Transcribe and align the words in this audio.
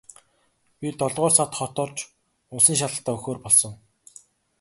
Би 0.79 0.87
долоодугаар 0.99 1.33
сард 1.37 1.53
хот 1.57 1.75
орж 1.83 1.99
улсын 2.55 2.75
шалгалтаа 2.79 3.13
өгөхөөр 3.15 3.39
болсон. 3.45 3.73